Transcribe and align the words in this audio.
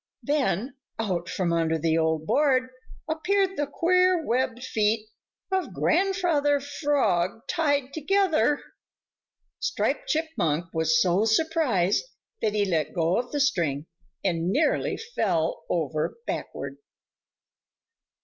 Then 0.23 0.77
out 0.97 1.29
from 1.29 1.53
under 1.53 1.77
the 1.77 1.95
old 1.95 2.25
board 2.25 2.69
appeared 3.07 3.55
the 3.55 3.67
queer 3.67 4.25
webbed 4.25 4.63
feet 4.63 5.07
of 5.51 5.75
Grandfather 5.75 6.59
Frog 6.59 7.41
tied 7.47 7.93
together. 7.93 8.63
Striped 9.59 10.09
Chipmunk 10.09 10.73
was 10.73 10.99
so 10.99 11.25
surprised 11.25 12.03
that 12.41 12.53
he 12.55 12.65
let 12.65 12.95
go 12.95 13.17
of 13.19 13.31
the 13.31 13.39
string 13.39 13.85
and 14.23 14.49
nearly 14.49 14.97
fell 14.97 15.65
over 15.69 16.17
backward. 16.25 16.77